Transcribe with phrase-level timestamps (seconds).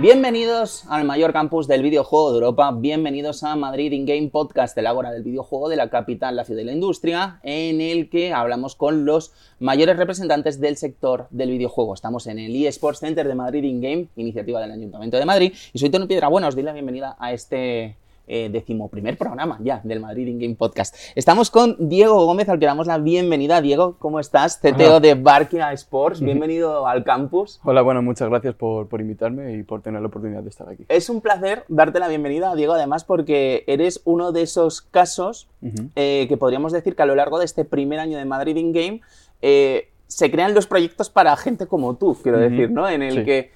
[0.00, 4.86] Bienvenidos al mayor campus del videojuego de Europa, bienvenidos a Madrid In Game Podcast, el
[4.86, 8.76] ágora del videojuego de la capital, la ciudad de la industria, en el que hablamos
[8.76, 11.94] con los mayores representantes del sector del videojuego.
[11.94, 15.78] Estamos en el eSports Center de Madrid In Game, iniciativa del Ayuntamiento de Madrid, y
[15.80, 16.28] soy Piedra.
[16.28, 17.96] Bueno, os doy la bienvenida a este
[18.28, 20.94] eh, decimoprimer programa ya del Madrid In Game Podcast.
[21.14, 23.60] Estamos con Diego Gómez, al que damos la bienvenida.
[23.60, 24.58] Diego, ¿cómo estás?
[24.58, 27.60] CTO de Barkia Sports, bienvenido al campus.
[27.64, 30.84] Hola, bueno, muchas gracias por, por, invitarme y por tener la oportunidad de estar aquí.
[30.88, 35.48] Es un placer darte la bienvenida, Diego, además porque eres uno de esos casos
[35.96, 38.72] eh, que podríamos decir que a lo largo de este primer año de Madrid In
[38.72, 39.00] Game
[39.42, 42.88] eh, se crean los proyectos para gente como tú, quiero decir, ¿no?
[42.88, 43.50] En el que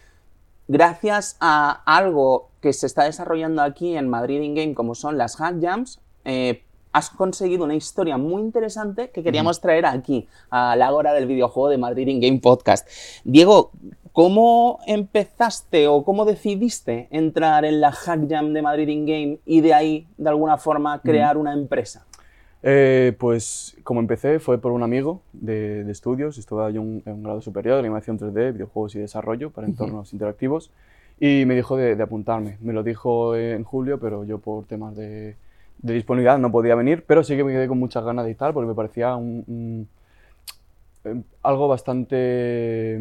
[0.68, 5.36] gracias a algo que se está desarrollando aquí en Madrid In Game, como son las
[5.36, 6.62] Hack Jams, eh,
[6.92, 11.68] has conseguido una historia muy interesante que queríamos traer aquí, a la hora del videojuego
[11.70, 12.86] de Madrid In Game Podcast.
[13.24, 13.72] Diego,
[14.12, 19.62] ¿cómo empezaste o cómo decidiste entrar en la Hack Jam de Madrid In Game y
[19.62, 22.06] de ahí, de alguna forma, crear una empresa?
[22.64, 27.42] Eh, pues como empecé fue por un amigo de, estudios, estuve yo en un grado
[27.42, 30.70] superior de animación 3D, videojuegos y desarrollo para entornos interactivos
[31.18, 32.58] y me dijo de, apuntarme.
[32.60, 35.36] Me lo dijo en julio, pero yo por temas de,
[35.78, 38.68] disponibilidad no podía venir, pero sí que me quedé con muchas ganas de estar porque
[38.68, 39.88] me parecía un,
[41.04, 42.98] em, algo bastante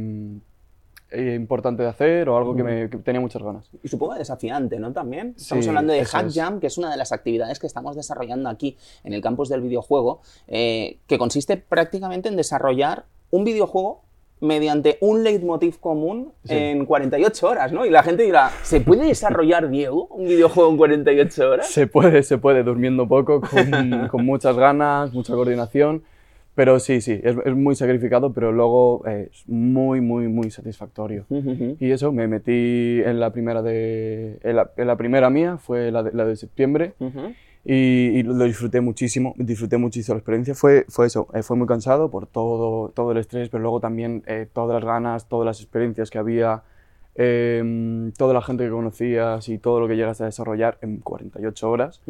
[1.11, 3.69] eh, importante de hacer o algo que, me, tenía muchas ganas.
[3.83, 4.93] Y supongo desafiante, ¿no?
[4.93, 5.35] También.
[5.37, 8.77] Estamos hablando de Hack Jam, que es una de las actividades que estamos desarrollando aquí
[9.03, 14.03] en el campus del videojuego, eh, que consiste prácticamente en desarrollar un videojuego
[14.39, 17.85] mediante un leitmotiv común en 48 horas, ¿no?
[17.85, 21.67] Y la gente dirá, ¿se puede desarrollar, Diego, un videojuego en 48 horas?
[21.67, 26.03] Se puede, se puede, durmiendo poco, con, con muchas ganas, mucha coordinación
[26.53, 31.25] pero sí, sí, es, es, muy sacrificado, pero luego es muy, muy, muy satisfactorio.
[31.79, 34.37] Y eso, me metí en la primera de...
[34.43, 36.93] En la, la primera mía, fue la de, la de septiembre,
[37.63, 40.55] y, lo disfruté muchísimo, disfruté muchísimo la experiencia.
[40.55, 44.23] Fue, fue eso, eh, fue muy cansado por todo, todo el estrés, pero luego también
[44.25, 46.63] eh, todas las ganas, todas las experiencias que había,
[47.15, 51.69] em, toda la gente que conocías y todo lo que llegas a desarrollar en 48
[51.69, 52.01] horas.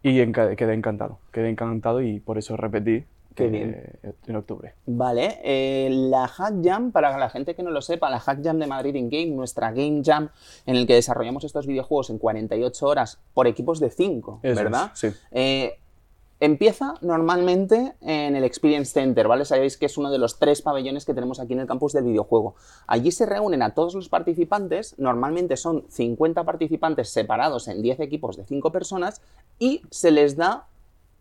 [0.00, 3.04] Y en, quedé encantado, quedé encantado y por eso repetí
[3.44, 4.74] eh, en octubre.
[4.86, 8.58] Vale, eh, la Hack Jam, para la gente que no lo sepa, la Hack Jam
[8.58, 10.30] de Madrid in Game, nuestra Game Jam,
[10.66, 14.90] en el que desarrollamos estos videojuegos en 48 horas por equipos de 5, ¿verdad?
[14.94, 15.08] sí.
[15.30, 15.78] Eh,
[16.40, 19.44] empieza normalmente en el Experience Center, ¿vale?
[19.44, 22.04] Sabéis que es uno de los tres pabellones que tenemos aquí en el campus del
[22.04, 22.54] videojuego.
[22.86, 28.36] Allí se reúnen a todos los participantes, normalmente son 50 participantes separados en 10 equipos
[28.36, 29.20] de 5 personas,
[29.58, 30.66] y se les da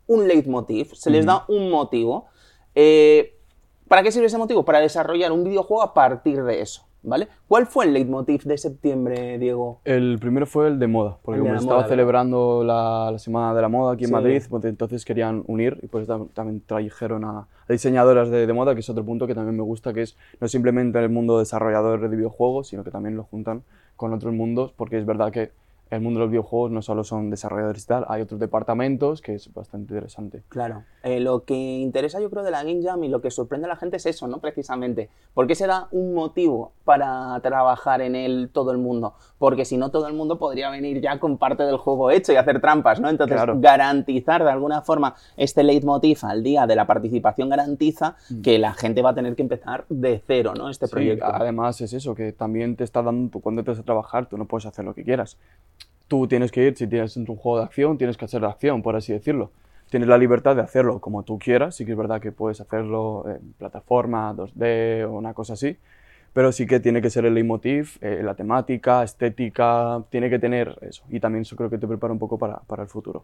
[0.07, 2.25] un leitmotiv, se les da un motivo.
[2.75, 3.35] Eh,
[3.87, 4.65] ¿Para qué sirve ese motivo?
[4.65, 6.83] Para desarrollar un videojuego a partir de eso.
[7.03, 7.29] ¿Vale?
[7.47, 9.79] ¿Cuál fue el leitmotiv de septiembre, Diego?
[9.85, 13.93] El primero fue el de moda, porque como estaba celebrando la, Semana de la Moda
[13.93, 18.53] aquí en Madrid, pues entonces querían unir y pues también trajeron a, diseñadoras de, de,
[18.53, 21.39] moda, que es otro punto que también me gusta, que es no simplemente el mundo
[21.39, 23.63] desarrollador de videojuegos, sino que también lo juntan
[23.95, 25.51] con otros mundos, porque es verdad que
[25.89, 29.35] el mundo de los videojuegos no solo son desarrolladores y tal, hay otros departamentos que
[29.35, 30.43] es bastante interesante.
[30.49, 30.83] Claro.
[31.03, 33.69] Eh, lo que interesa yo creo de la Game Jam y lo que sorprende a
[33.69, 34.39] la gente es eso, ¿no?
[34.39, 35.09] Precisamente.
[35.33, 39.13] ¿Por qué se da un motivo para trabajar en él todo el mundo?
[39.37, 42.35] Porque si no, todo el mundo podría venir ya con parte del juego hecho y
[42.35, 43.09] hacer trampas, ¿no?
[43.09, 48.41] Entonces, garantizar de alguna forma este leitmotiv al día de la participación garantiza mm.
[48.41, 50.69] que la gente va a tener que empezar de cero, ¿no?
[50.69, 51.25] Este proyecto.
[51.25, 54.45] Además es eso, que también te está dando, tú cuando vas a trabajar, tú no
[54.45, 55.37] puedes hacer lo que quieras
[56.07, 58.81] tú tienes que ir, si tienes un juego de acción, tienes que hacer la acción,
[58.81, 59.51] por así decirlo.
[59.89, 63.25] Tienes la libertad de hacerlo como tú quieras, sí que es verdad que puedes hacerlo
[63.27, 65.77] en plataforma, 2D o una cosa así,
[66.33, 70.77] pero sí que tiene que ser el leitmotiv, eh, la temática, estética, tiene que tener
[70.81, 71.03] eso.
[71.09, 73.23] Y también eso creo que te prepara un poco para, para el futuro.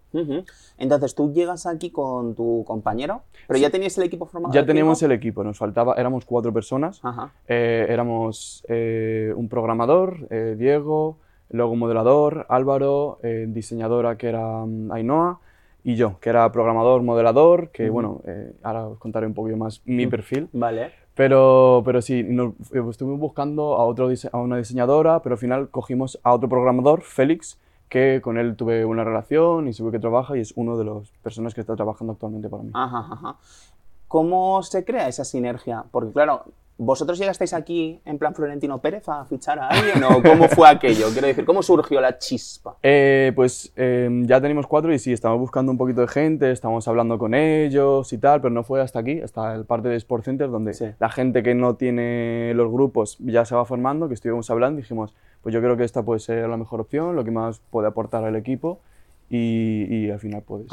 [0.78, 4.54] Entonces, tú llegas aquí con tu compañero, pero ya tenías el equipo formado.
[4.54, 7.02] Ya teníamos el equipo, nos faltaba, éramos cuatro personas,
[7.48, 10.28] eh, éramos eh, un programador,
[10.58, 11.18] Diego,
[11.54, 15.40] luego modelador, Álvaro, eh, diseñadora que era mm, Ainhoa
[15.84, 19.82] y yo, que era programador, modelador, que bueno, eh, ahora os contaré un poquito más
[19.86, 20.50] mi perfil.
[20.52, 20.92] Vale.
[21.14, 25.70] Pero, pero sí, nos, eh, estuvimos buscando a, otro, a una diseñadora, pero al final
[25.70, 30.36] cogimos a otro programador, Félix, que con él tuve una relación y supe que trabaja
[30.36, 32.72] y es uno de las personas que está trabajando actualmente para mí.
[32.74, 33.36] Ajá, ajá.
[34.08, 35.84] ¿Cómo se crea esa sinergia?
[35.92, 36.46] Porque claro,
[36.86, 41.08] ¿Vosotros llegasteis aquí en plan Florentino Pérez a fichar a alguien o cómo fue aquello?
[41.12, 42.76] Quiero decir, ¿cómo surgió la chispa?
[42.84, 46.88] Eh, pues eh, ya tenemos cuatro y sí, estamos buscando un poquito de gente, estamos
[46.88, 50.26] hablando con ellos y tal, pero no fue hasta aquí, hasta el parte de Sport
[50.26, 54.50] Center, donde la gente que no tiene los grupos ya se va formando, que estuvimos
[54.50, 57.62] hablando, dijimos, pues yo creo que esta puede ser la mejor opción, lo que más
[57.70, 58.80] puede aportar al equipo
[59.30, 60.68] y, al final puedes...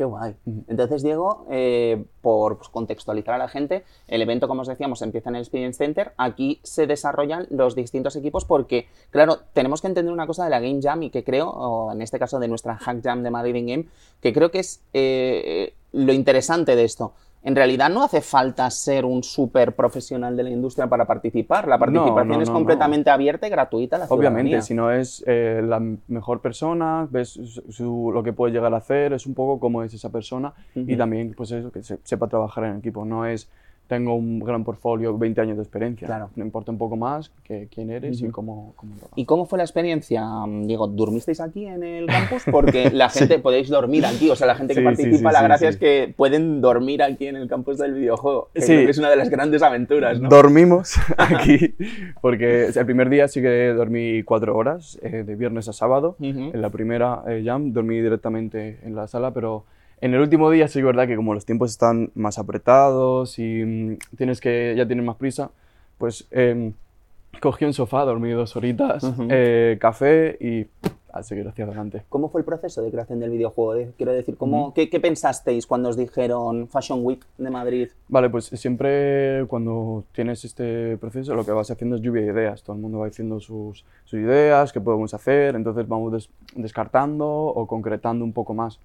[0.00, 0.34] Qué guay.
[0.66, 5.28] Entonces, Diego, eh, por pues, contextualizar a la gente, el evento, como os decíamos, empieza
[5.28, 6.14] en el Experience Center.
[6.16, 10.58] Aquí se desarrollan los distintos equipos porque, claro, tenemos que entender una cosa de la
[10.58, 13.54] Game Jam y que creo, o en este caso de nuestra Hack Jam de Madrid
[13.56, 13.88] in Game,
[14.22, 19.04] que creo que es eh, lo interesante de esto en realidad no hace falta ser
[19.04, 21.66] un súper profesional de la industria para participar.
[21.66, 25.80] La participación es completamente abierta y gratuita a la Obviamente, si no es eh, la
[26.08, 27.38] mejor persona, ves
[27.78, 31.34] lo que puede llegar a hacer, es un poco cómo es esa persona y también
[31.34, 33.04] pues eso, que sepa trabajar en equipo.
[33.04, 33.48] No es
[33.90, 36.06] tengo un gran portfolio, 20 años de experiencia.
[36.06, 36.30] Claro.
[36.36, 39.64] Me importa un poco más que quién eres y cómo, cómo ¿Y cómo fue la
[39.64, 40.24] experiencia?
[40.62, 42.44] Digo, ¿durmisteis aquí en el campus?
[42.52, 45.76] Porque la gente, podéis dormir aquí, o sea, la gente que participa, la gracia es
[45.76, 48.50] que pueden dormir aquí en el campus del videojuego.
[48.54, 50.28] Que es una de las grandes aventuras, ¿no?
[50.28, 51.74] Dormimos aquí,
[52.20, 56.14] porque el primer día sí que dormí cuatro horas, eh, de viernes a sábado.
[56.20, 59.64] En la primera eh, jam dormí directamente en la sala, pero
[60.00, 63.64] en el último día sí es verdad que como los tiempos están más apretados y
[63.64, 65.50] mm, tienes que ya tienes más prisa,
[65.98, 66.72] pues eh,
[67.40, 70.66] cogí un sofá, dormí dos horitas, eh, café y
[71.12, 72.04] a seguir hacia adelante.
[72.08, 73.92] ¿Cómo fue el proceso de creación del videojuego?
[73.96, 77.88] Quiero decir, ¿cómo, ¿qué, pensasteis cuando os dijeron Fashion Week de Madrid?
[78.08, 82.62] Vale, pues siempre cuando tienes este proceso lo que vas haciendo es lluvia de ideas.
[82.62, 87.66] Todo el mundo va diciendo sus, sus ideas, qué podemos hacer, entonces vamos descartando o
[87.66, 88.78] concretando un poco más.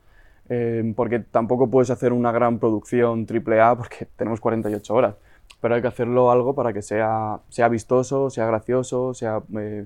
[0.48, 5.16] Em, porque tampoco puedes hacer una gran producción AAA porque tenemos 48 horas,
[5.60, 9.86] pero hay que hacerlo algo para que sea, sea vistoso, sea gracioso, sea eh,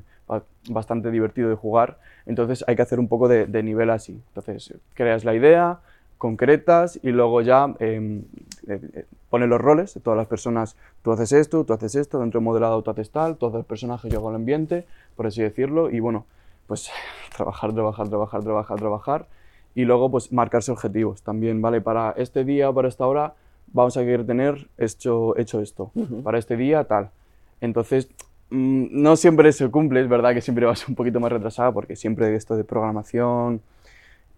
[0.70, 4.22] bastante divertido de jugar, entonces hay que hacer un poco de, nivel así.
[4.28, 5.80] Entonces creas la idea,
[6.18, 8.22] concretas y luego ya eh,
[8.68, 12.42] eh, pones los roles de todas las personas, tú haces esto, tú haces esto, dentro
[12.42, 14.86] de modelado tú haces tal, tú haces el personaje, yo hago el ambiente,
[15.16, 16.26] por así decirlo, y bueno,
[16.68, 16.92] pues
[17.36, 19.39] trabajar, trabajar, trabajar, trabajar, trabajar
[19.76, 21.82] y luego pues marcarse objetivos también, ¿vale?
[21.82, 23.34] Para este día, para esta hora,
[23.68, 25.92] vamos a querer tener hecho, hecho esto,
[26.24, 27.12] para este día tal.
[27.62, 28.10] Entonces,
[28.50, 31.96] mm, no siempre se cumple, es verdad que siempre vas un poquito más retrasada porque
[31.96, 33.62] siempre esto de programación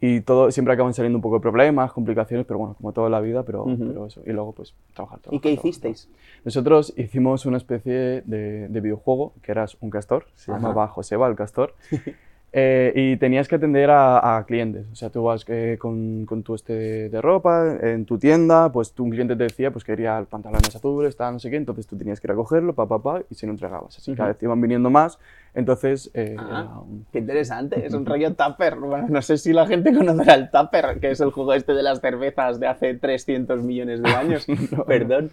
[0.03, 3.19] y todo, siempre acaban saliendo un poco de problemas, complicaciones, pero bueno, como toda la
[3.21, 4.21] vida, pero, pero eso.
[4.25, 6.09] Y luego pues trabajar, todo ¿Y qué hicisteis?
[6.43, 11.35] Nosotros hicimos una especie de, de videojuego que eras un castor, se llamaba Joseba el
[11.35, 11.75] castor.
[12.53, 16.53] Eh, y tenías que atender a, clientes, o sea, tú vas eh, con, con, tu
[16.53, 20.75] este de, ropa en tu tienda, pues tú, un cliente te decía, pues quería pantalones
[20.75, 23.21] azules, tal, no sé qué, entonces tú tenías que ir a cogerlo, pa, pa, pa,
[23.29, 23.97] y se lo entregabas.
[23.97, 25.17] Así cada vez iban viniendo más,
[25.53, 26.11] entonces...
[26.13, 26.81] Eh, ah,
[27.13, 28.75] Qué interesante, es un rollo Tupper.
[28.75, 31.83] Bueno, no sé si la gente conocerá el Tupper, que es el juego este de
[31.83, 34.45] las cervezas de hace 300 millones de años.
[34.87, 35.25] Perdón.
[35.25, 35.31] No,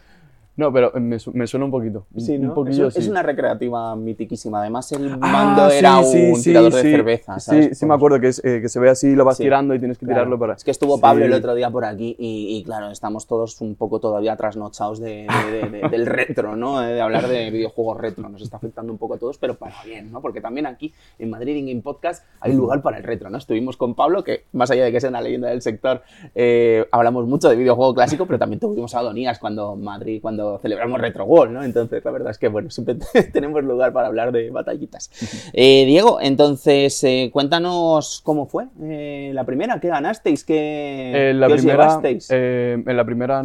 [0.73, 2.07] pero me, me suena un poquito.
[2.17, 2.67] Sí, ¿no?
[2.67, 4.61] es, una recreativa mitiquísima.
[4.61, 7.39] Además, el ah, mando era un tirador de cerveza.
[7.39, 9.99] Sí, sí, me acuerdo que, eh, que se ve así, lo vas tirando y tienes
[9.99, 10.55] que tirarlo para.
[10.55, 14.01] Es que estuvo Pablo el otro día por aquí y, claro, estamos todos un poco
[14.01, 15.29] todavía trasnochados de,
[15.91, 16.81] del retro, ¿no?
[16.81, 18.29] De hablar de videojuegos retro.
[18.29, 20.21] Nos está afectando un poco a todos, pero para bien, ¿no?
[20.21, 23.39] Porque también aquí en Madrid in Game Podcast hay lugar para el retro, ¿no?
[23.39, 26.03] Estuvimos con Pablo, que más allá de que sea una leyenda del sector,
[26.35, 31.01] eh, hablamos mucho de videojuego clásico, pero también tuvimos a Donías cuando Madrid, cuando celebramos
[31.01, 31.63] Retro World, ¿no?
[31.63, 32.97] Entonces, la verdad es que, bueno, siempre
[33.33, 35.11] tenemos lugar para hablar de batallitas.
[35.53, 40.45] Eh, Diego, entonces, eh, cuéntanos cómo fue eh, la primera, ¿qué ganasteis?
[40.45, 43.45] ¿Qué, la primera, en la primera,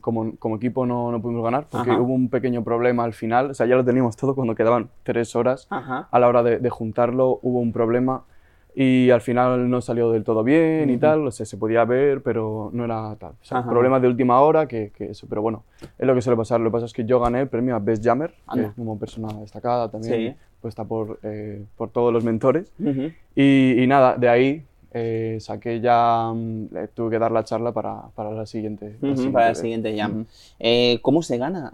[0.00, 3.54] como, como, equipo no, no, pudimos ganar porque hubo un pequeño problema al final, o
[3.54, 5.66] sea, ya lo teníamos todo cuando quedaban tres horas.
[5.70, 8.24] A la hora de, de juntarlo hubo un problema
[8.74, 12.22] y al final no salió del todo bien y tal, o sea, se podía ver,
[12.22, 13.32] pero no era tal.
[13.32, 15.64] O sea, problemas de última hora que, que, eso, pero bueno,
[15.98, 16.60] es lo que suele pasar.
[16.60, 18.98] Lo que pasa es que yo gané el premio a Best Jammer, que es como
[18.98, 22.72] persona destacada también, pues está por, eh, por todos los mentores.
[23.34, 28.08] y, y, nada, de ahí eh, saqué ya, mm, tuve que dar la charla para,
[28.14, 28.96] para la siguiente.
[29.32, 30.26] para la siguiente jam.
[30.58, 31.72] Eh, ¿Cómo se gana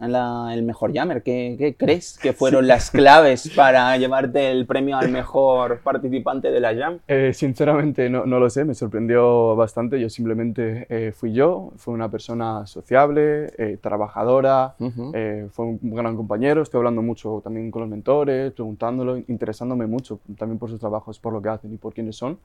[0.53, 1.23] el mejor jammer?
[1.23, 6.61] ¿Qué, ¿Qué, crees que fueron las claves para llevarte el premio al mejor participante de
[6.61, 6.99] la jam?
[7.09, 9.99] Eh, sinceramente no, no, lo sé, me sorprendió bastante.
[9.99, 17.03] Yo simplemente fui yo, fui una persona sociable, trabajadora, fue un gran compañero, estoy hablando
[17.03, 21.49] mucho también con los mentores, preguntándolo, interesándome mucho también por sus trabajos, por lo que
[21.49, 22.39] hacen y por quiénes son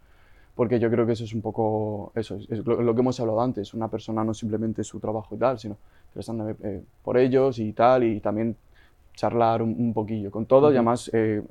[0.56, 3.74] porque yo creo que eso es un poco, eso, es lo, que hemos hablado antes,
[3.74, 5.78] una persona no simplemente su trabajo y tal, sino
[6.14, 8.56] que están eh, por ellos y tal, y también
[9.16, 11.42] charlar un, poquillo con todos y además eh,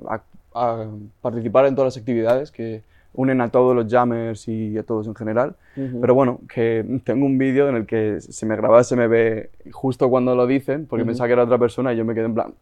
[0.53, 0.85] a,
[1.21, 5.15] participar en todas las actividades que unen a todos los jammers y a todos en
[5.15, 5.55] general.
[5.75, 9.49] Pero bueno, que tengo un vídeo en el que se me graba, se me ve
[9.71, 12.33] justo cuando lo dicen, porque pensaba que era otra persona y yo me quedé en
[12.33, 12.53] plan...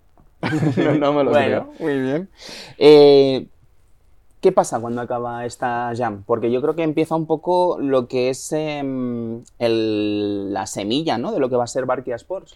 [1.00, 2.30] no, me lo bueno, Muy bien.
[2.78, 3.46] Eh,
[4.42, 6.24] ¿Qué pasa cuando acaba esta jam?
[6.26, 11.34] Porque yo creo que empieza un poco lo que es em, la semilla ¿no?
[11.34, 12.56] de lo que va a ser Barkia Sports.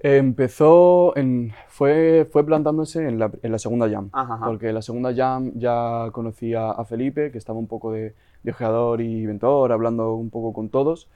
[0.00, 4.10] Empezó, en, fue, fue plantándose en la, en la segunda jam,
[4.44, 8.50] porque en la segunda jam ya conocía a Felipe, que estaba un poco de, de
[8.52, 11.08] ojeador y inventor, hablando un poco con todos.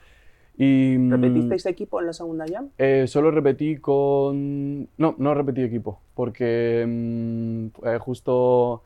[0.58, 2.70] Y, mm, ¿Repetisteis equipo en la segunda jam?
[2.76, 4.88] Eh, solo repetí con...
[4.98, 8.82] No, no repetí equipo, porque mm, eh, justo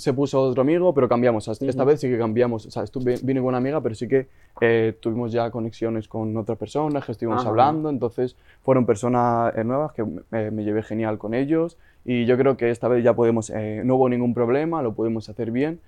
[0.00, 1.46] se puso otro amigo, pero cambiamos.
[1.48, 2.66] Esta vez sí que cambiamos.
[2.66, 4.28] O sea, estuve, vine con una amiga, pero sí que
[4.60, 7.90] eh, tuvimos ya conexiones con otras personas que estuvimos hablando.
[7.90, 11.76] Entonces, fueron personas eh, nuevas que me, llevé genial con ellos.
[12.04, 15.28] Y yo creo que esta vez ya podemos, eh, no hubo ningún problema, lo pudimos
[15.28, 15.80] hacer bien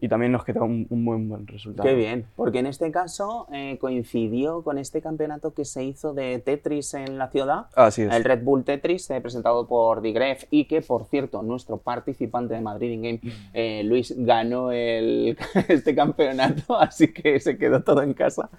[0.00, 1.88] y también nos queda un, buen, buen resultado.
[1.88, 3.46] Qué bien, porque en este caso
[3.78, 8.12] coincidió con este campeonato que se hizo de Tetris en la ciudad, Así es.
[8.12, 12.90] el Red Bull Tetris, presentado por Digref y que, por cierto, nuestro participante de Madrid
[12.90, 13.20] in Game
[13.52, 15.36] eh, Luis ganó el,
[15.68, 18.50] este campeonato, así que se quedó todo en casa.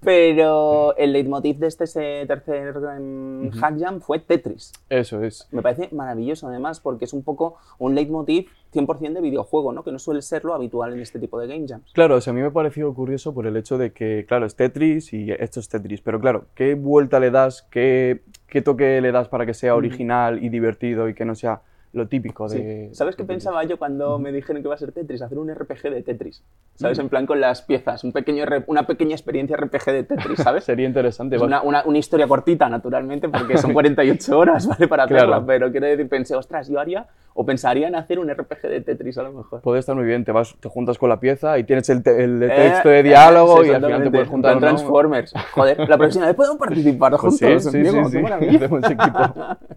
[0.00, 1.86] Pero el leitmotiv de este
[2.26, 4.72] tercer um, Hack Jam fue Tetris.
[4.88, 5.48] Eso es.
[5.50, 9.82] Me parece maravilloso además porque es un poco un leitmotiv 100% de videojuego, ¿no?
[9.82, 11.92] que no suele ser lo habitual en este tipo de game jams.
[11.92, 14.46] Claro, o sea, a mí me ha parecido curioso por el hecho de que, claro,
[14.46, 19.00] es Tetris y esto es Tetris, pero claro, ¿qué vuelta le das, qué, qué toque
[19.00, 22.88] le das para que sea original y divertido y que no sea lo típico de...
[22.92, 25.20] ¿Sabes qué pensaba yo cuando me dijeron que iba a ser Tetris?
[25.20, 26.42] Hacer un RPG de Tetris.
[26.74, 26.98] ¿Sabes?
[26.98, 28.02] En plan con las piezas.
[28.02, 30.64] Un pequeño, una pequeña experiencia RPG de Tetris, ¿sabes?
[30.64, 31.38] Sería interesante.
[31.38, 34.88] una, una, una, historia cortita, naturalmente, porque son 48 horas, ¿vale?
[34.88, 35.44] Para hacerla.
[35.44, 39.18] Pero quiero decir, pensé, ostras, yo haría o pensaría en hacer un RPG de Tetris
[39.18, 39.60] a lo mejor.
[39.62, 42.42] Puede estar muy bien, te, vas, te juntas con la pieza y tienes el, el
[42.42, 44.52] eh, texto de diálogo y al final te puedes juntar.
[44.52, 45.32] Con Transformers.
[45.52, 47.38] Joder, la próxima vez podemos participar pues juntos.
[47.38, 47.94] Sí, sí, sí,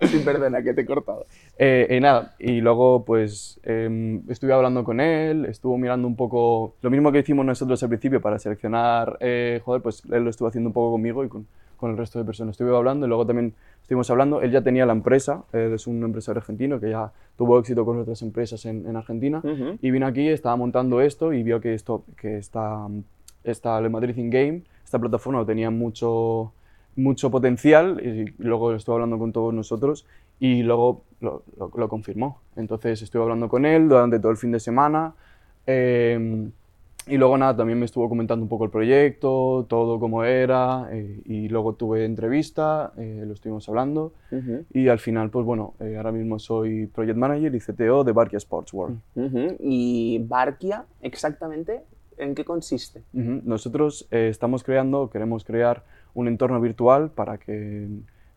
[0.07, 0.19] sí.
[0.25, 1.25] perdona, que te he cortado.
[1.57, 6.75] Eh, y nada, y luego pues eh, estuve hablando con él, estuvo mirando un poco
[6.81, 10.47] lo mismo que hicimos nosotros al principio para seleccionar, eh, joder, pues él lo estuvo
[10.47, 12.53] haciendo un poco conmigo y con, con el resto de personas.
[12.53, 16.03] Estuve hablando y luego también estuvimos hablando, él ya tenía la empresa, él es un
[16.03, 19.41] empresario argentino que ya tuvo éxito con otras empresas en, en Argentina
[19.81, 22.87] y vino aquí, estaba montando esto y vio que esto, que esta,
[23.43, 26.51] esta Le Madrid in Game, esta plataforma tenía mucho,
[26.95, 30.05] mucho potencial y luego estuve hablando con todos nosotros
[30.39, 32.41] y luego lo, lo, confirmó.
[32.55, 35.13] Entonces estuve hablando con él durante todo el fin de semana.
[35.67, 36.49] Eh,
[37.07, 41.21] y luego nada, también me estuvo comentando un poco el proyecto, todo cómo era, eh,
[41.25, 44.13] y luego tuve entrevista, eh, lo estuvimos hablando,
[44.73, 48.37] y al final, pues bueno, eh, ahora mismo soy Project Manager y CTO de Barkia
[48.37, 48.99] Sports World.
[49.59, 51.83] ¿Y Barkia, exactamente,
[52.17, 53.03] en qué consiste?
[53.13, 55.83] Nosotros estamos creando, queremos crear
[56.15, 57.87] un entorno virtual para que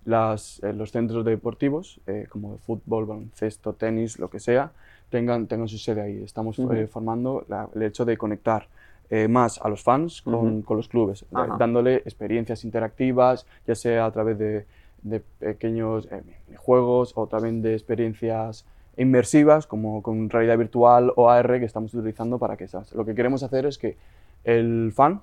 [0.04, 4.72] las, los centros deportivos, como fútbol, baloncesto, tenis, lo que sea,
[5.10, 6.22] tengan, tengan su sede ahí.
[6.22, 8.68] Estamos eh, formando el hecho de conectar
[9.10, 11.24] eh, más a los fans con, con los clubes,
[11.58, 14.66] dándole experiencias interactivas, ya sea a través de,
[15.02, 16.22] de pequeños eh,
[16.56, 22.38] juegos o también de experiencias inmersivas como con realidad virtual o AR que estamos utilizando
[22.38, 22.92] para que esas.
[22.94, 23.96] Lo que queremos hacer es que
[24.44, 25.22] el fan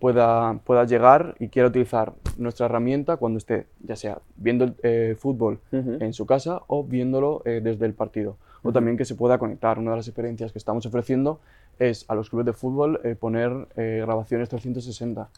[0.00, 5.60] pueda, pueda llegar y quiera utilizar nuestra herramienta cuando esté, ya sea viendo el fútbol
[5.70, 9.78] en su casa o viéndolo desde el partido o también que se pueda conectar.
[9.78, 11.38] Una de las experiencias que estamos ofreciendo
[11.78, 15.28] es a los clubes de fútbol eh, poner eh, grabaciones 360.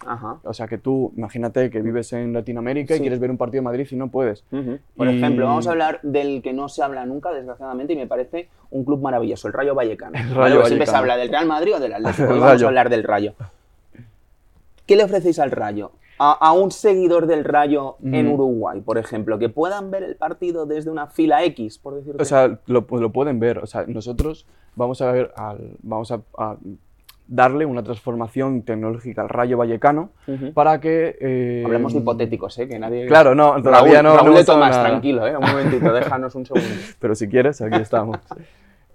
[0.45, 3.65] O sea que tú, imagínate que vives en Latinoamérica y quieres ver un partido de
[3.65, 4.45] Madrid y no puedes.
[4.97, 8.49] Por ejemplo, vamos a hablar del que no se habla nunca, desgraciadamente, y me parece
[8.71, 10.17] un club maravilloso, el Rayo Vallecano.
[10.19, 12.29] El Rayo Siempre se habla del Real Madrid o del Atlético.
[12.41, 13.35] vamos a hablar del Rayo.
[14.87, 15.93] ¿Qué le ofrecéis al Rayo?
[16.19, 20.91] A, un seguidor del Rayo en Uruguay, por ejemplo, que puedan ver el partido desde
[20.91, 23.59] una fila X, por decirlo O sea, lo, pueden ver.
[23.59, 25.33] O sea, nosotros vamos a ver,
[25.83, 26.21] vamos a,
[27.29, 30.11] darle una transformación tecnológica al Rayo Vallecano
[30.55, 31.17] para que...
[31.21, 32.69] Eh, Hablemos de hipotéticos, ¿eh?
[32.69, 33.07] Que nadie...
[33.07, 34.17] Claro, no, todavía no...
[34.17, 35.37] Raúl Tomás, tranquilo, ¿eh?
[35.37, 36.69] Un momentito, déjanos un segundo.
[37.01, 38.19] Pero si quieres, aquí estamos.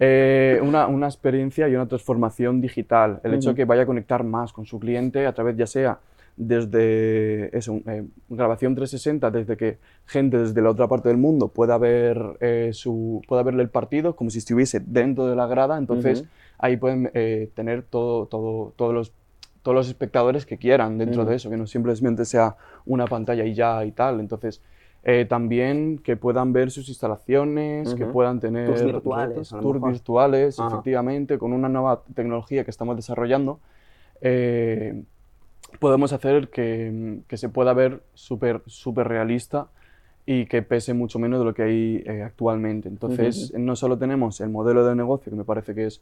[0.04, 3.20] Eh, una, una, experiencia y una transformación digital.
[3.24, 6.00] El hecho de que vaya a conectar más con su cliente a través ya sea
[6.38, 11.78] desde eso, eh, grabación 360, desde que gente desde la otra parte del mundo pueda
[11.78, 16.26] ver, eh, su, pueda verle el partido como si estuviese dentro de la grada, entonces
[16.58, 19.14] ahí pueden eh, tener todo, todo, todos, los,
[19.62, 23.54] todos los espectadores que quieran dentro de eso, que no simplemente sea una pantalla y
[23.54, 24.20] ya y tal.
[24.20, 24.62] Entonces,
[25.04, 31.40] eh, también que puedan ver sus instalaciones, que puedan tener tours virtuales, tours virtuales efectivamente,
[31.40, 33.60] con una nueva tecnología que estamos desarrollando.
[34.22, 35.04] Eh,
[35.80, 39.68] podemos hacer que, que, se pueda ver súper super realista
[40.26, 42.88] y que pese mucho menos de lo que hay eh, actualmente.
[42.88, 46.02] Entonces, no solo tenemos el modelo de negocio, que me parece que es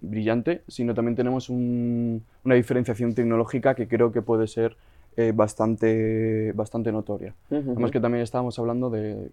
[0.00, 4.76] brillante, sino también tenemos una diferenciación tecnológica que creo que puede ser
[5.20, 7.34] eh, bastante, bastante notoria.
[7.50, 9.30] Además que también estábamos hablando de,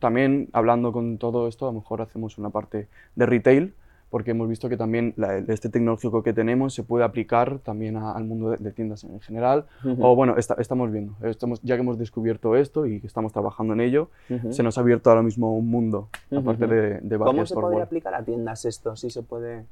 [0.00, 3.72] también hablando con todo esto, a lo mejor hacemos una parte de retail,
[4.10, 5.14] porque hemos visto que también
[5.48, 9.66] este tecnológico que tenemos se puede aplicar también al mundo de, tiendas en general.
[10.00, 13.80] O bueno, estamos viendo, estamos, ya que hemos descubierto esto y que estamos trabajando en
[13.80, 14.10] ello,
[14.50, 18.14] se nos ha abierto ahora mismo un mundo, aparte de, de ¿Cómo se puede aplicar
[18.14, 18.96] a tiendas esto?
[18.96, 19.64] Si se puede...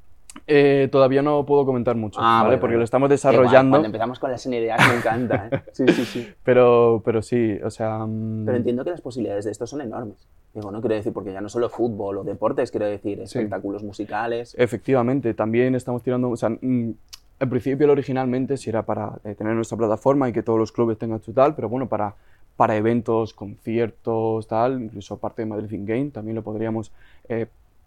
[0.45, 2.57] Eh, todavía no puedo comentar mucho, ah, ¿vale?
[2.57, 3.71] Porque lo estamos desarrollando.
[3.71, 5.61] cuando empezamos con las ideas me encanta, ¿eh?
[5.71, 6.27] Sí, sí, sí.
[6.43, 8.05] pero, pero sí, o sea...
[8.05, 10.27] Mm, pero entiendo que las posibilidades de esto son enormes.
[10.53, 14.55] Digo, no quiero decir, porque ya no solo fútbol o deportes, quiero decir espectáculos musicales.
[14.57, 16.29] Efectivamente, también estamos tirando...
[16.29, 16.91] O sea, mm,
[17.39, 20.97] en principio, originalmente, sí era para eh, tener nuestra plataforma y que todos los clubes
[20.97, 22.15] tengan su tal, pero bueno, para,
[22.55, 26.91] para eventos, conciertos, tal, incluso aparte de Madrid Game, también lo podríamos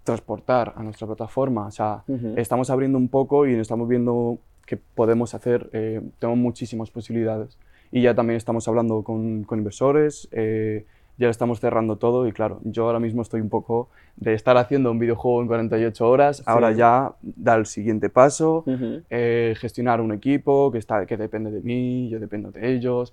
[0.04, 1.66] transportar a nuestra plataforma.
[1.66, 2.04] O sea,
[2.36, 7.58] estamos abriendo un poco y estamos viendo que podemos hacer, eh, tenemos muchísimas posibilidades.
[7.90, 10.86] Y ya también estamos hablando con, con inversores, eh,
[11.18, 14.92] ya estamos cerrando todo y claro, yo ahora mismo estoy un poco de estar haciendo
[14.92, 18.64] un videojuego en 48 horas, ahora ya dar el siguiente paso,
[19.10, 23.12] eh, gestionar un equipo que, está, que depende de mí, yo dependo de ellos,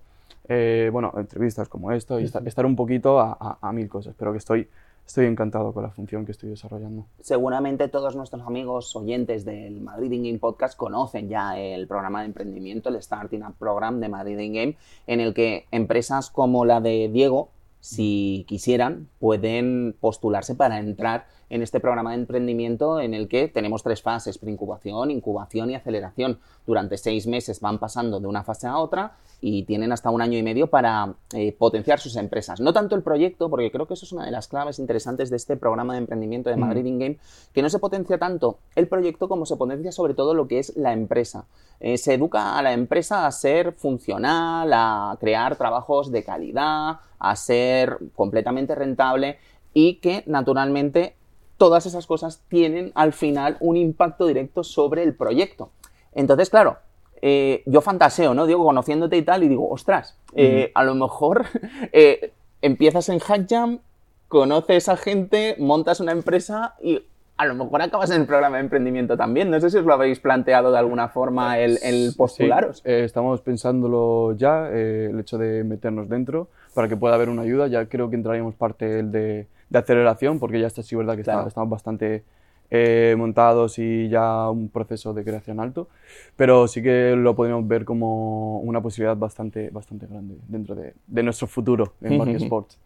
[0.91, 4.38] bueno, entrevistas como esto y estar, un poquito a, a, a, mil cosas, pero que
[4.38, 4.70] estoy
[5.07, 7.07] estoy encantado con la función que estoy desarrollando.
[7.21, 12.27] Seguramente todos nuestros amigos oyentes del Madrid In Game Podcast conocen ya el programa de
[12.27, 16.81] emprendimiento, el Starting Up Program de Madrid In Game, en el que empresas como la
[16.81, 17.49] de Diego,
[17.79, 23.84] si quisieran, pueden postularse para entrar en este programa de emprendimiento en el que tenemos
[23.84, 26.39] tres fases, preincubación, incubación y aceleración.
[26.65, 30.37] Durante seis meses van pasando de una fase a otra y tienen hasta un año
[30.37, 32.59] y medio para eh, potenciar sus empresas.
[32.59, 35.37] No tanto el proyecto, porque creo que eso es una de las claves interesantes de
[35.37, 37.18] este programa de emprendimiento de Madrid In Game,
[37.53, 40.75] que no se potencia tanto el proyecto como se potencia sobre todo lo que es
[40.75, 41.46] la empresa.
[41.79, 47.36] Eh, se educa a la empresa a ser funcional, a crear trabajos de calidad, a
[47.36, 49.38] ser completamente rentable
[49.74, 51.16] y que naturalmente
[51.58, 55.72] todas esas cosas tienen al final un impacto directo sobre el proyecto.
[56.14, 56.77] Entonces, claro,
[57.22, 58.46] eh, yo fantaseo, ¿no?
[58.46, 61.46] Digo, conociéndote y tal, y digo, ostras, eh, a lo mejor
[61.92, 63.80] eh, empiezas en Hackjam,
[64.27, 67.03] conoces a gente, montas una empresa y
[67.38, 69.51] a lo mejor acabas en el programa de emprendimiento también.
[69.51, 72.82] No sé si os lo habéis planteado de alguna forma el, postularos.
[72.84, 77.68] estamos pensándolo ya, el hecho de meternos dentro para que pueda haber una ayuda.
[77.68, 81.70] Ya creo que entraríamos parte de de aceleración, porque ya está sí verdad que estamos
[81.70, 82.24] bastante
[82.70, 85.87] eh, montados y ya un proceso de creación alto,
[86.35, 91.24] pero sí que lo podemos ver como una posibilidad bastante, bastante grande dentro de, de
[91.24, 92.77] nuestro futuro en Market Sports.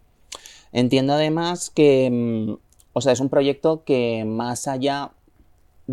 [0.72, 2.54] Entiendo además que, mm,
[2.94, 5.12] o sea, es un proyecto que más allá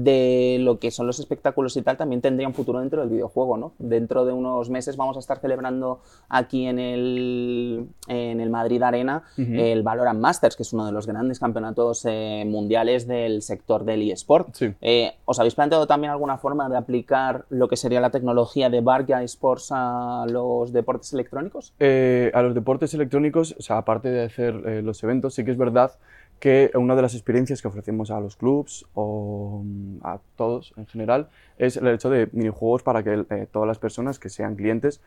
[0.04, 3.56] de lo que son los espectáculos y tal, también tendría un futuro dentro del videojuego,
[3.56, 3.72] ¿no?
[3.78, 9.24] Dentro de unos meses vamos a estar celebrando aquí en el, en el Madrid Arena
[9.36, 14.10] el Valorant Masters, que es uno de los grandes campeonatos eh, mundiales del sector del
[14.10, 14.48] eSport.
[14.80, 18.80] Eh, ¿Os habéis planteado también alguna forma de aplicar lo que sería la tecnología de
[18.80, 21.74] Barca eSports a los deportes electrónicos?
[21.80, 25.58] Eh, a los deportes electrónicos, o sea, aparte de hacer los eventos, sí que es
[25.58, 25.92] verdad
[26.38, 30.86] que una de las experiencias que ofrecemos a los clubs o mm, a todos en
[30.86, 35.00] general es el hecho de minijuegos para que eh, todas las personas que sean clientes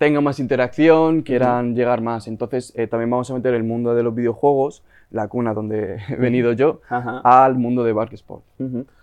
[0.00, 2.26] tengan más interacción, quieran llegar más.
[2.26, 6.16] Entonces, eh, también vamos a meter el mundo de los videojuegos, la cuna donde he
[6.16, 8.42] venido yo, al mundo de Bark Sport.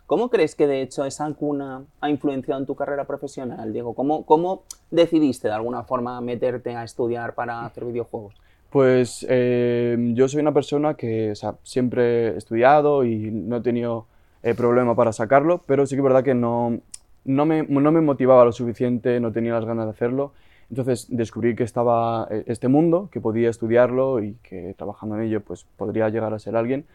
[0.07, 3.93] ¿Cómo crees que de hecho esa cuna ha influenciado en tu carrera profesional, Diego?
[3.93, 8.33] ¿Cómo, cómo decidiste de alguna forma meterte a estudiar para hacer videojuegos?
[8.77, 14.05] Pues em, yo soy una persona que siempre he estudiado y no he tenido
[14.43, 16.79] eh, problema para sacarlo, pero sí que es verdad que no,
[17.25, 20.33] no, me, no me motivaba lo suficiente, no tenía las ganas de hacerlo.
[20.69, 25.41] Entonces descubrí que estaba eh, este mundo, que podía estudiarlo y que trabajando en ello
[25.41, 26.85] pues podría llegar a ser alguien.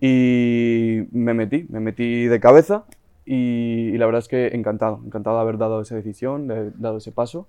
[0.00, 2.82] Y me metí, me metí de cabeza
[3.24, 6.78] y, y la verdad es que encantado, encantado de haber dado esa decisión, de haber
[6.80, 7.46] dado ese paso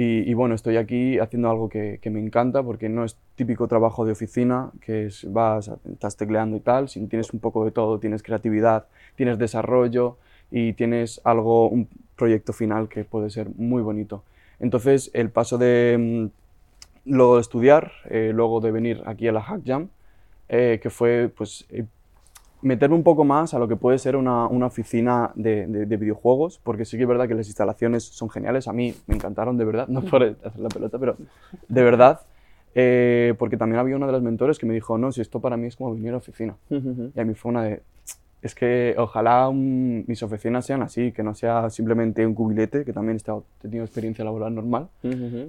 [0.00, 4.12] Y, bueno, estoy aquí haciendo algo que, me encanta porque no es típico trabajo de
[4.12, 8.22] oficina, que es, vas, estás tecleando y tal, sino tienes un poco de todo, tienes
[8.22, 10.16] creatividad, tienes desarrollo
[10.52, 14.22] y tienes algo, un proyecto final que puede ser muy bonito.
[14.60, 19.42] Entonces, el paso de mm, luego de estudiar, eh, luego de venir aquí a la
[19.42, 19.88] Hack Jam,
[20.48, 21.84] eh, que fue pues eh,
[22.62, 26.60] meterme un poco más a lo que puede ser una, una oficina de, de, videojuegos,
[26.62, 29.64] porque sí que es verdad que las instalaciones son geniales, a mí me encantaron de
[29.64, 31.16] verdad, no por hacer la pelota, pero
[31.68, 32.20] de verdad,
[32.74, 35.56] eh, porque también había uno de los mentores que me dijo, no, si esto para
[35.56, 36.56] mí es como venir a oficina.
[36.70, 37.82] Y a mí fue una de,
[38.42, 43.18] es que ojalá mis oficinas sean así, que no sea simplemente un cubilete, que también
[43.18, 44.88] he tenido experiencia laboral normal,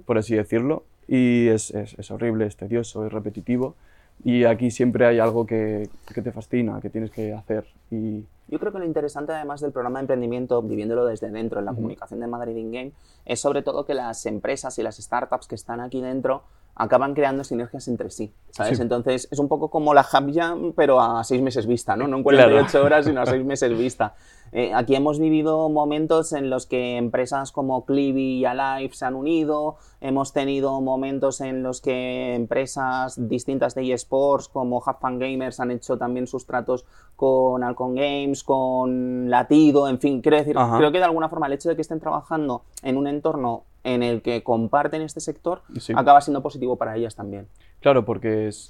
[0.06, 3.76] por así decirlo, y es, es, es horrible, es tedioso, es repetitivo
[4.24, 7.66] y aquí siempre hay algo que, que, te fascina, que tienes que hacer.
[7.92, 8.26] Y...
[8.48, 11.74] Yo creo que lo interesante además del programa de emprendimiento, viviéndolo desde dentro, en la
[11.74, 12.92] comunicación de Madrid in Game,
[13.26, 16.44] es sobre todo que las empresas y las startups que están aquí dentro
[16.76, 18.80] acaban creando sinergias entre sí, ¿sabes?
[18.80, 22.08] Entonces es un poco como la Hub Jam, pero a seis meses vista, ¿no?
[22.08, 24.16] No en 48 horas, sino a seis meses vista.
[24.52, 29.16] Eh, aquí hemos vivido momentos en los que empresas como Clivy y Alive se han
[29.16, 35.72] unido, hemos tenido momentos en los que empresas distintas de eSports como Fun Gamers han
[35.72, 36.86] hecho también sus tratos
[37.16, 41.54] con Alcon Games, con Latido, en fin, quiero decir, creo que de alguna forma el
[41.54, 45.62] hecho de que estén trabajando en un entorno en el que comparten este sector
[45.96, 47.48] acaba siendo positivo para ellas también.
[47.82, 48.70] Claro, porque es,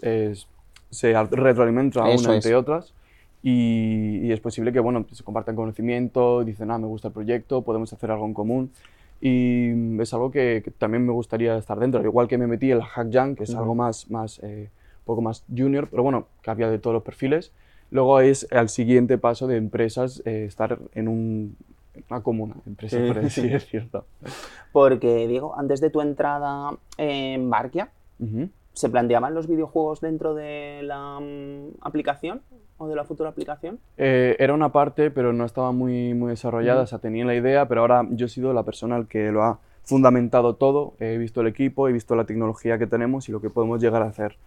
[0.90, 2.94] se retroalimenta una entre otras
[3.42, 7.92] y, es posible que bueno, se compartan conocimiento, dicen, ah, me gusta el proyecto, podemos
[7.94, 8.72] hacer algo en común.
[9.22, 12.86] Y es algo que, también me gustaría estar dentro, igual que me metí en la
[12.86, 14.70] Hack Jam, que es algo más, más eh,
[15.04, 17.52] poco más junior, pero bueno, que había de todos los perfiles.
[17.92, 21.58] Luego es al siguiente paso de empresas eh, estar en un,
[22.10, 24.06] una comuna, empresa, por decir, es cierto.
[24.72, 27.90] Porque, Diego, antes de tu entrada en Barkia,
[28.80, 32.42] ¿se planteaban los videojuegos dentro de la mm, aplicación
[32.78, 33.78] o de la futura aplicación?
[33.98, 37.68] Eh, era una parte, pero no estaba muy, muy desarrollada, o sea, tenía la idea,
[37.68, 41.42] pero ahora yo he sido la persona al que lo ha fundamentado todo, he visto
[41.42, 44.38] el equipo, he visto la tecnología que tenemos y lo que podemos llegar a hacer.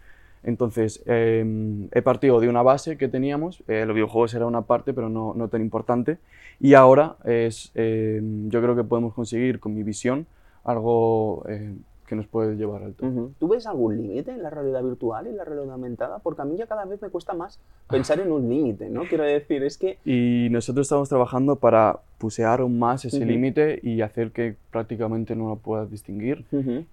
[0.45, 4.95] Entonces, em, he partido de una base que teníamos, eh, los videojuegos era una parte,
[4.95, 6.17] pero no, no tan importante,
[6.59, 10.27] y ahora es, em, yo creo que podemos conseguir con mi visión
[10.65, 11.75] algo eh,
[12.13, 13.31] que nos puede llevar al todo.
[13.39, 16.19] ¿Tú ves algún límite en la realidad virtual y en la realidad aumentada?
[16.19, 19.05] Porque a mí ya cada vez me cuesta más pensar en un límite, ¿no?
[19.09, 19.97] Quiero decir, es que...
[20.05, 25.49] Y nosotros estamos trabajando para pusear aún más ese límite y hacer que prácticamente no
[25.49, 26.45] lo puedas distinguir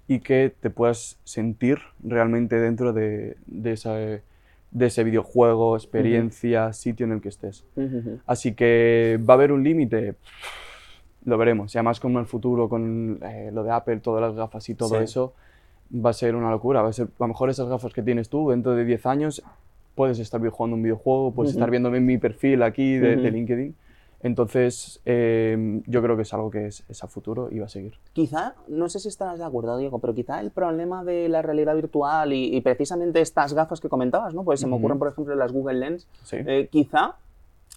[0.08, 4.21] y que te puedas sentir realmente dentro de, de, esa, de
[4.71, 7.65] ese videojuego, experiencia, sitio en el que estés.
[8.25, 10.15] Así que va a haber un límite
[11.25, 11.73] lo veremos.
[11.75, 14.99] Y además con el futuro, con eh, lo de Apple, todas las gafas y todo
[14.99, 15.34] eso,
[15.93, 16.82] va a ser una locura.
[16.82, 19.43] Va a ser, a lo mejor esas gafas que tienes tú, dentro de 10 años,
[19.95, 23.75] puedes estar jugando un videojuego, puedes estar viendo mi perfil aquí de, LinkedIn.
[24.21, 27.93] Entonces, em, yo creo que es algo que es, a futuro y va a seguir.
[28.12, 31.73] Quizá, no sé si estás de acuerdo, Diego, pero quizá el problema de la realidad
[31.75, 34.43] virtual y, precisamente estas gafas que comentabas, ¿no?
[34.43, 36.08] Pues se me ocurren, por ejemplo, las Google Lens.
[36.32, 37.15] Eh, quizá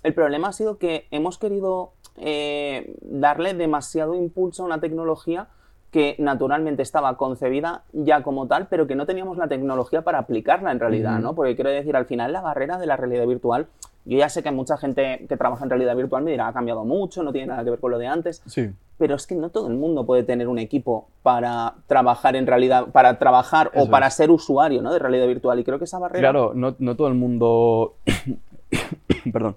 [0.02, 5.48] el problema ha sido que hemos querido eh, darle demasiado impulso a una tecnología
[5.92, 10.72] que naturalmente estaba concebida ya como tal, pero que no teníamos la tecnología para aplicarla
[10.72, 11.34] en realidad, ¿no?
[11.34, 13.66] Porque quiero decir, al final la barrera de la realidad virtual,
[14.06, 16.86] yo ya sé que mucha gente que trabaja en realidad virtual me dirá, ha cambiado
[16.86, 18.70] mucho, no tiene nada que ver con lo de antes, sí.
[18.96, 22.86] pero es que no todo el mundo puede tener un equipo para trabajar en realidad,
[22.86, 24.94] para trabajar o para ser usuario, ¿no?
[24.94, 26.20] De realidad virtual, y creo que esa barrera...
[26.20, 27.96] Claro, no, no todo el mundo...
[29.30, 29.56] Perdón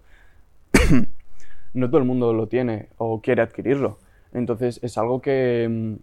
[1.75, 3.97] no todo el mundo lo tiene o quiere adquirirlo.
[4.33, 5.95] Entonces es algo que mm,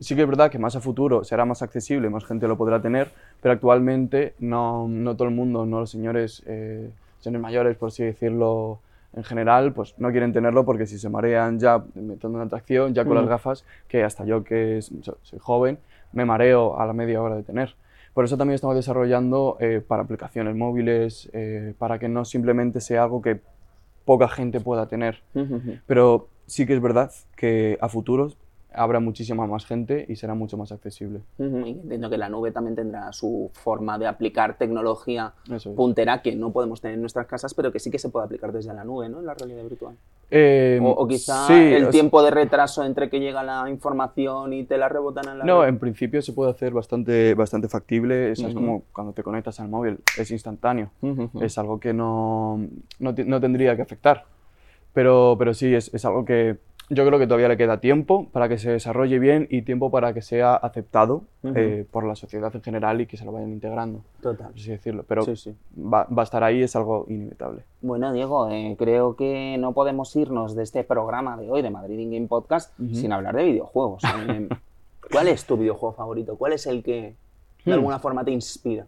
[0.00, 2.80] sí que es verdad que más a futuro será más accesible, más gente lo podrá
[2.80, 3.10] tener,
[3.42, 8.04] pero actualmente no, no todo el mundo, no los señores, eh, señores mayores, por así
[8.04, 8.80] decirlo,
[9.12, 13.04] en general, pues no quieren tenerlo porque si se marean ya metiendo una atracción, ya
[13.04, 15.78] con las gafas, que hasta yo que soy joven,
[16.12, 17.74] me mareo a la media hora de tener.
[18.14, 23.04] Por eso también estamos desarrollando eh, para aplicaciones móviles, eh, para que no simplemente sea
[23.04, 23.40] algo que
[24.10, 25.22] poca gente pueda tener.
[25.86, 28.36] Pero sí que es verdad que a futuros
[28.72, 31.20] habrá muchísima más gente y será mucho más accesible.
[31.38, 35.32] entiendo que la nube también tendrá su forma de aplicar tecnología
[35.74, 38.52] puntera que no podemos tener en nuestras casas, pero que sí que se puede aplicar
[38.52, 39.20] desde la nube, ¿no?
[39.20, 39.96] En la realidad virtual.
[40.30, 44.88] Em, o, quizá el tiempo de retraso entre que llega la información y te la
[44.88, 48.32] rebotan en la No, en principio se puede hacer bastante, bastante factible.
[48.32, 50.90] Es como cuando te conectas al móvil, es instantáneo.
[51.40, 52.64] Es algo que no,
[53.00, 54.24] no, no, tendría que afectar.
[54.92, 56.58] Pero, pero sí, es, es algo que
[56.90, 60.12] yo creo que todavía le queda tiempo para que se desarrolle bien y tiempo para
[60.12, 64.02] que sea aceptado eh, por la sociedad en general y que se lo vayan integrando.
[64.20, 64.50] Total.
[64.52, 65.04] Así decirlo.
[65.06, 67.62] Pero Va, va, a estar ahí, es algo inevitable.
[67.80, 71.96] Bueno, Diego, eh, creo que no podemos irnos de este programa de hoy de Madrid
[71.96, 74.02] in Game Podcast sin hablar de videojuegos.
[75.12, 76.36] ¿Cuál es tu videojuego favorito?
[76.36, 77.14] ¿Cuál es el que
[77.64, 77.72] de hmm.
[77.72, 78.86] alguna forma te inspira?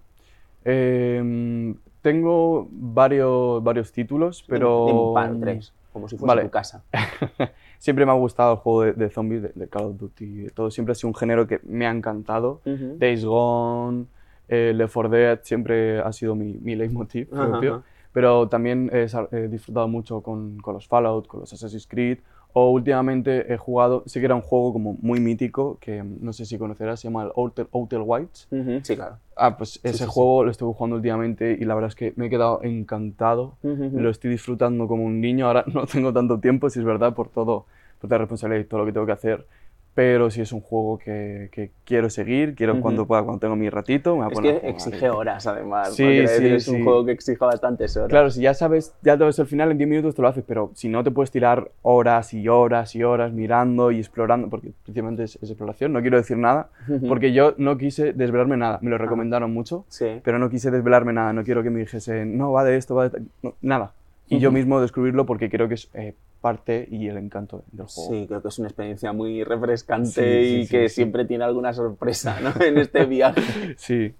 [0.65, 5.15] Em, tengo varios, varios títulos, pero...
[5.19, 6.83] En tres, como si fuese tu casa.
[7.83, 10.71] siempre me ha gustado el juego de, zombies, de, Call of Duty, todo.
[10.71, 12.61] Siempre ha sido un género que me ha encantado.
[12.64, 14.07] Days Gone,
[14.47, 17.83] eh, Left 4 Dead, siempre ha sido mi, mi leitmotiv propio.
[18.12, 22.18] Pero también he, disfrutado mucho con, con, los Fallout, con los Assassin's Creed
[22.53, 26.45] o últimamente he jugado, sí que era un juego como muy mítico, que no sé
[26.45, 28.49] si conocerás, se llama el Outer, Outer Wilds.
[28.83, 29.17] Sí, claro.
[29.37, 32.31] Ah, pues ese juego lo estuve jugando últimamente y la verdad es que me he
[32.31, 33.57] quedado encantado.
[33.62, 35.47] Lo estoy disfrutando como un niño.
[35.47, 37.67] Ahora no tengo tanto tiempo, si es verdad, por todo,
[38.01, 39.47] por la responsabilidad y todo lo que tengo que hacer
[39.95, 43.69] pero si es un juego que, que quiero seguir, quiero cuando pueda, cuando tengo mi
[43.69, 45.95] ratito, me voy a es poner que exige horas, además.
[45.95, 48.09] Sí, sí, es un juego que exige bastantes horas.
[48.09, 50.45] Claro, si ya sabes, ya te ves el final, en 10 minutos te lo haces,
[50.47, 54.73] pero si no te puedes tirar horas y horas y horas mirando y explorando, porque
[54.83, 56.71] principalmente es, exploración, no quiero decir nada,
[57.07, 59.85] porque yo no quise desvelarme nada, me lo recomendaron mucho,
[60.23, 63.11] pero no quise desvelarme nada, no quiero que me dijesen, no, va de esto, va
[63.11, 63.23] de...
[63.61, 63.93] nada.
[64.29, 68.13] Y yo mismo descubrirlo porque creo que es eh, parte y el encanto del juego.
[68.13, 72.53] Sí, creo que es una experiencia muy refrescante y que siempre tiene alguna sorpresa ¿no?
[72.63, 73.75] en este viaje.
[73.79, 74.15] sí.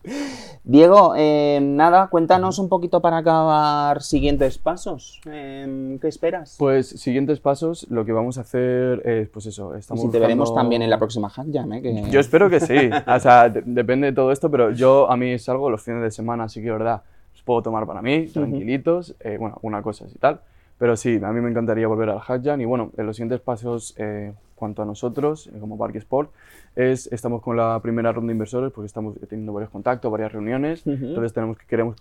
[0.65, 5.21] Diego, eh, nada, cuéntanos un poquito para acabar siguientes pasos.
[5.27, 6.57] Eh, ¿Qué esperas?
[6.59, 10.05] Pues siguientes pasos, lo que vamos a hacer es, pues eso, estamos...
[10.05, 12.05] Y si te veremos también en la próxima Hack Jam, ¿eh?
[12.11, 12.91] Yo espero que sí.
[13.07, 16.45] o sea, depende de todo esto, pero yo a mí salgo los fines de semana,
[16.45, 20.41] así que, verdad, los puedo tomar para mí, tranquilitos, eh, bueno, una cosa y tal.
[20.79, 23.95] Pero sí, a mí me encantaría volver al Hackjan y bueno, en los siguientes pasos,
[23.99, 26.33] eh, cuanto a nosotros, eh, como Parque Sport,
[26.75, 30.85] es, estamos con la primera ronda de inversores porque estamos teniendo varios contactos, varias reuniones,
[30.87, 31.97] entonces tenemos que, queremos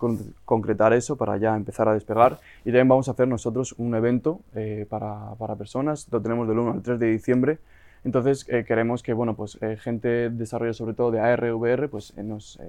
[0.46, 2.40] concretar eso para ya empezar a despegar.
[2.62, 6.58] Y también vamos a hacer nosotros un evento eh, para, para, personas, lo tenemos del
[6.60, 7.60] 1 al 3 de diciembre,
[8.04, 12.60] entonces queremos que, bueno, pues gente de desarrollo sobre todo de AR, VR, pues nos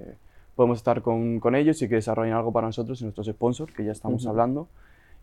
[0.55, 3.83] podemos estar con, con, ellos y que desarrollen algo para nosotros y nuestros sponsors, que
[3.83, 4.67] ya estamos hablando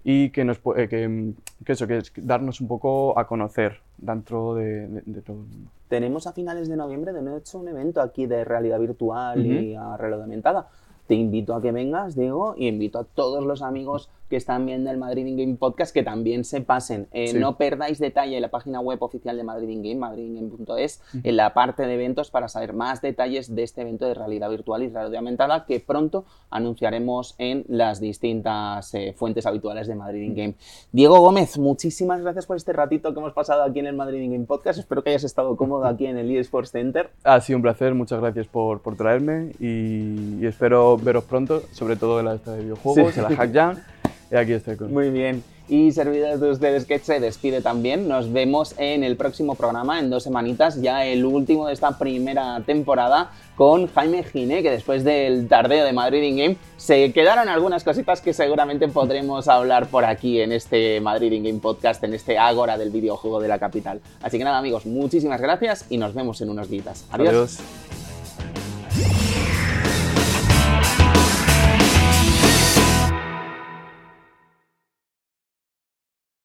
[0.02, 1.34] y que, nos, eh, que,
[1.64, 5.70] que, eso, que es darnos un poco a conocer dentro de, de, todo el mundo.
[5.88, 9.96] Tenemos a finales de noviembre de hecho un evento aquí de realidad virtual y a
[9.96, 10.68] realidad aumentada.
[11.06, 14.90] Te invito a que vengas, Diego, y invito a todos los amigos que están viendo
[14.90, 17.08] el Madrid in Game Podcast que también se pasen.
[17.12, 21.36] Eh, no perdáis detalle en la página web oficial de Madrid in Game, madridingame.es, en
[21.36, 24.88] la parte de eventos para saber más detalles de este evento de realidad virtual y
[24.88, 30.54] realidad aumentada que pronto anunciaremos en las distintas eh, fuentes habituales de Madrid in Game.
[30.92, 34.32] Diego Gómez, muchísimas gracias por este ratito que hemos pasado aquí en el Madrid in
[34.32, 34.78] Game Podcast.
[34.78, 37.10] Espero que hayas estado cómodo aquí en el eSports Center.
[37.24, 42.20] Ha sido un placer, muchas gracias por, por traerme y, espero veros pronto, sobre todo
[42.20, 43.76] en la de videojuegos, en la Hack Jam.
[44.30, 44.92] Y aquí estoy con.
[44.92, 45.42] Muy bien.
[45.68, 48.08] Y servidores de ustedes que se despide también.
[48.08, 52.60] Nos vemos en el próximo programa, en dos semanitas, ya el último de esta primera
[52.66, 57.84] temporada, con Jaime Gine, que después del tardeo de Madrid in Game se quedaron algunas
[57.84, 62.36] cositas que seguramente podremos hablar por aquí en este Madrid in Game podcast, en este
[62.36, 64.00] Ágora del videojuego de la capital.
[64.22, 67.06] Así que nada, amigos, muchísimas gracias y nos vemos en unos días.
[67.12, 67.60] Adiós.